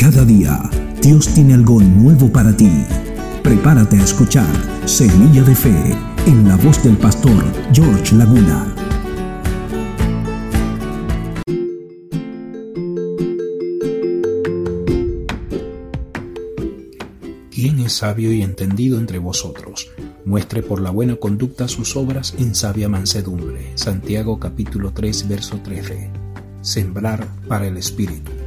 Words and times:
Cada 0.00 0.24
día, 0.24 0.60
Dios 1.02 1.26
tiene 1.34 1.54
algo 1.54 1.80
nuevo 1.80 2.30
para 2.32 2.56
ti. 2.56 2.70
Prepárate 3.42 3.96
a 3.96 4.04
escuchar 4.04 4.46
Semilla 4.84 5.42
de 5.42 5.56
Fe 5.56 5.96
en 6.24 6.46
la 6.46 6.54
voz 6.54 6.80
del 6.84 6.96
pastor 6.96 7.44
George 7.72 8.14
Laguna. 8.14 8.72
¿Quién 17.50 17.80
es 17.80 17.94
sabio 17.94 18.32
y 18.32 18.42
entendido 18.42 19.00
entre 19.00 19.18
vosotros? 19.18 19.90
Muestre 20.24 20.62
por 20.62 20.80
la 20.80 20.90
buena 20.90 21.16
conducta 21.16 21.66
sus 21.66 21.96
obras 21.96 22.36
en 22.38 22.54
sabia 22.54 22.88
mansedumbre. 22.88 23.72
Santiago 23.74 24.38
capítulo 24.38 24.92
3 24.92 25.26
verso 25.26 25.58
13. 25.64 26.08
Sembrar 26.62 27.26
para 27.48 27.66
el 27.66 27.76
Espíritu. 27.76 28.37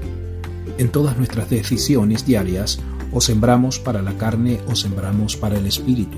En 0.78 0.90
todas 0.90 1.18
nuestras 1.18 1.50
decisiones 1.50 2.26
diarias, 2.26 2.80
o 3.12 3.22
sembramos 3.22 3.80
para 3.80 4.02
la 4.02 4.18
carne 4.18 4.60
o 4.68 4.76
sembramos 4.76 5.36
para 5.36 5.58
el 5.58 5.66
Espíritu. 5.66 6.18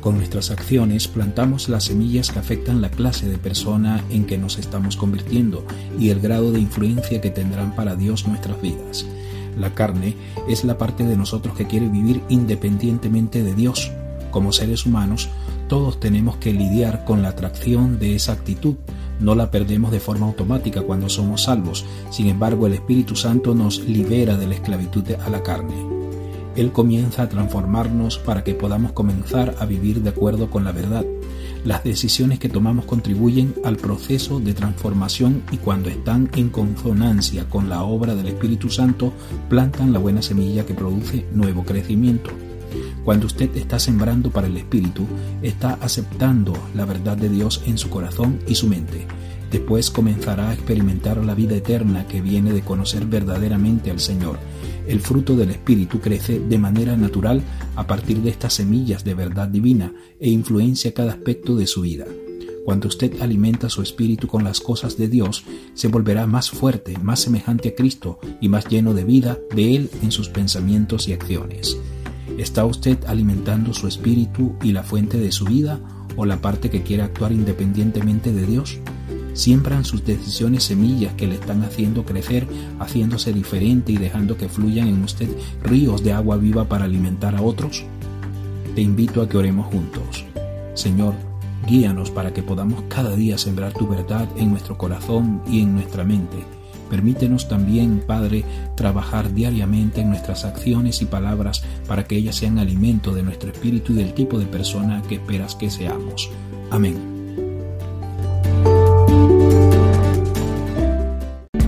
Con 0.00 0.18
nuestras 0.18 0.50
acciones 0.50 1.08
plantamos 1.08 1.70
las 1.70 1.84
semillas 1.84 2.30
que 2.30 2.38
afectan 2.38 2.82
la 2.82 2.90
clase 2.90 3.26
de 3.26 3.38
persona 3.38 4.04
en 4.10 4.26
que 4.26 4.36
nos 4.36 4.58
estamos 4.58 4.96
convirtiendo 4.96 5.64
y 5.98 6.10
el 6.10 6.20
grado 6.20 6.52
de 6.52 6.60
influencia 6.60 7.22
que 7.22 7.30
tendrán 7.30 7.74
para 7.74 7.96
Dios 7.96 8.28
nuestras 8.28 8.60
vidas. 8.60 9.06
La 9.58 9.74
carne 9.74 10.14
es 10.48 10.64
la 10.64 10.76
parte 10.76 11.04
de 11.04 11.16
nosotros 11.16 11.56
que 11.56 11.66
quiere 11.66 11.88
vivir 11.88 12.20
independientemente 12.28 13.42
de 13.42 13.54
Dios. 13.54 13.90
Como 14.30 14.52
seres 14.52 14.84
humanos, 14.84 15.30
todos 15.68 15.98
tenemos 16.00 16.36
que 16.36 16.52
lidiar 16.52 17.04
con 17.06 17.22
la 17.22 17.30
atracción 17.30 17.98
de 17.98 18.14
esa 18.14 18.32
actitud. 18.32 18.74
No 19.20 19.34
la 19.34 19.50
perdemos 19.50 19.92
de 19.92 20.00
forma 20.00 20.26
automática 20.26 20.82
cuando 20.82 21.08
somos 21.08 21.42
salvos. 21.44 21.84
Sin 22.10 22.28
embargo, 22.28 22.66
el 22.66 22.74
Espíritu 22.74 23.16
Santo 23.16 23.54
nos 23.54 23.80
libera 23.80 24.36
de 24.36 24.46
la 24.46 24.54
esclavitud 24.54 25.04
a 25.24 25.30
la 25.30 25.42
carne. 25.42 25.74
Él 26.56 26.70
comienza 26.72 27.22
a 27.22 27.28
transformarnos 27.28 28.18
para 28.18 28.44
que 28.44 28.54
podamos 28.54 28.92
comenzar 28.92 29.56
a 29.58 29.66
vivir 29.66 30.02
de 30.02 30.10
acuerdo 30.10 30.50
con 30.50 30.64
la 30.64 30.72
verdad. 30.72 31.04
Las 31.64 31.82
decisiones 31.82 32.38
que 32.38 32.48
tomamos 32.48 32.84
contribuyen 32.84 33.54
al 33.64 33.76
proceso 33.76 34.38
de 34.38 34.52
transformación 34.52 35.42
y 35.50 35.56
cuando 35.56 35.88
están 35.88 36.30
en 36.36 36.50
consonancia 36.50 37.48
con 37.48 37.68
la 37.68 37.82
obra 37.82 38.14
del 38.14 38.28
Espíritu 38.28 38.68
Santo, 38.68 39.12
plantan 39.48 39.92
la 39.92 39.98
buena 39.98 40.22
semilla 40.22 40.66
que 40.66 40.74
produce 40.74 41.26
nuevo 41.32 41.64
crecimiento. 41.64 42.30
Cuando 43.04 43.26
usted 43.26 43.54
está 43.56 43.78
sembrando 43.78 44.30
para 44.30 44.46
el 44.46 44.56
Espíritu, 44.56 45.06
está 45.42 45.74
aceptando 45.74 46.54
la 46.74 46.86
verdad 46.86 47.18
de 47.18 47.28
Dios 47.28 47.62
en 47.66 47.76
su 47.76 47.90
corazón 47.90 48.40
y 48.48 48.54
su 48.54 48.66
mente. 48.66 49.06
Después 49.50 49.90
comenzará 49.90 50.50
a 50.50 50.54
experimentar 50.54 51.18
la 51.18 51.34
vida 51.34 51.54
eterna 51.54 52.08
que 52.08 52.22
viene 52.22 52.52
de 52.52 52.62
conocer 52.62 53.04
verdaderamente 53.04 53.90
al 53.90 54.00
Señor. 54.00 54.38
El 54.88 55.00
fruto 55.00 55.36
del 55.36 55.50
Espíritu 55.50 56.00
crece 56.00 56.40
de 56.40 56.58
manera 56.58 56.96
natural 56.96 57.42
a 57.76 57.86
partir 57.86 58.22
de 58.22 58.30
estas 58.30 58.54
semillas 58.54 59.04
de 59.04 59.14
verdad 59.14 59.48
divina 59.48 59.92
e 60.18 60.30
influencia 60.30 60.94
cada 60.94 61.12
aspecto 61.12 61.56
de 61.56 61.66
su 61.66 61.82
vida. 61.82 62.06
Cuando 62.64 62.88
usted 62.88 63.20
alimenta 63.20 63.68
su 63.68 63.82
espíritu 63.82 64.26
con 64.26 64.42
las 64.42 64.60
cosas 64.60 64.96
de 64.96 65.08
Dios, 65.08 65.44
se 65.74 65.88
volverá 65.88 66.26
más 66.26 66.50
fuerte, 66.50 66.96
más 66.98 67.20
semejante 67.20 67.68
a 67.68 67.74
Cristo 67.74 68.18
y 68.40 68.48
más 68.48 68.66
lleno 68.66 68.94
de 68.94 69.04
vida 69.04 69.38
de 69.54 69.76
Él 69.76 69.90
en 70.02 70.10
sus 70.10 70.30
pensamientos 70.30 71.06
y 71.06 71.12
acciones. 71.12 71.76
¿Está 72.38 72.64
usted 72.64 72.98
alimentando 73.06 73.72
su 73.74 73.86
espíritu 73.86 74.54
y 74.62 74.72
la 74.72 74.82
fuente 74.82 75.18
de 75.18 75.32
su 75.32 75.44
vida 75.44 75.80
o 76.16 76.26
la 76.26 76.40
parte 76.40 76.70
que 76.70 76.82
quiere 76.82 77.02
actuar 77.02 77.32
independientemente 77.32 78.32
de 78.32 78.46
Dios? 78.46 78.80
siembran 79.34 79.84
sus 79.84 80.04
decisiones 80.04 80.64
semillas 80.64 81.12
que 81.14 81.26
le 81.26 81.34
están 81.34 81.62
haciendo 81.62 82.04
crecer, 82.04 82.46
haciéndose 82.78 83.32
diferente 83.32 83.92
y 83.92 83.96
dejando 83.96 84.36
que 84.36 84.48
fluyan 84.48 84.88
en 84.88 85.02
usted 85.02 85.28
ríos 85.62 86.02
de 86.02 86.12
agua 86.12 86.36
viva 86.36 86.68
para 86.68 86.84
alimentar 86.84 87.34
a 87.34 87.42
otros? 87.42 87.84
Te 88.74 88.80
invito 88.80 89.20
a 89.20 89.28
que 89.28 89.36
oremos 89.36 89.66
juntos. 89.66 90.24
Señor, 90.74 91.14
guíanos 91.66 92.10
para 92.10 92.32
que 92.32 92.42
podamos 92.42 92.84
cada 92.88 93.14
día 93.14 93.36
sembrar 93.36 93.72
tu 93.72 93.86
verdad 93.86 94.28
en 94.36 94.50
nuestro 94.50 94.78
corazón 94.78 95.42
y 95.48 95.60
en 95.60 95.74
nuestra 95.74 96.04
mente. 96.04 96.38
Permítenos 96.94 97.48
también, 97.48 98.04
Padre, 98.06 98.44
trabajar 98.76 99.34
diariamente 99.34 100.00
en 100.00 100.10
nuestras 100.10 100.44
acciones 100.44 101.02
y 101.02 101.06
palabras 101.06 101.64
para 101.88 102.04
que 102.04 102.14
ellas 102.14 102.36
sean 102.36 102.60
alimento 102.60 103.12
de 103.12 103.24
nuestro 103.24 103.50
espíritu 103.50 103.94
y 103.94 103.96
del 103.96 104.14
tipo 104.14 104.38
de 104.38 104.46
persona 104.46 105.02
que 105.08 105.16
esperas 105.16 105.56
que 105.56 105.70
seamos. 105.70 106.30
Amén. 106.70 106.94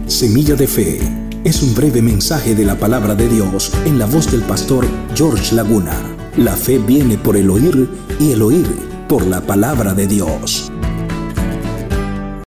Semilla 0.07 0.55
de 0.55 0.69
Fe 0.69 1.01
es 1.43 1.61
un 1.61 1.75
breve 1.75 2.01
mensaje 2.03 2.55
de 2.55 2.65
la 2.65 2.77
palabra 2.77 3.17
de 3.17 3.29
Dios 3.29 3.73
en 3.85 3.99
la 3.99 4.07
voz 4.07 4.31
del 4.31 4.43
pastor 4.43 4.87
George 5.17 5.57
Laguna. 5.57 5.97
La 6.37 6.53
fe 6.53 6.79
viene 6.79 7.19
por 7.19 7.37
el 7.37 7.51
oír 7.51 7.89
y 8.21 8.31
el 8.31 8.43
oír 8.43 8.69
por 9.09 9.27
la 9.27 9.41
palabra 9.41 9.93
de 9.93 10.07
Dios. 10.07 10.71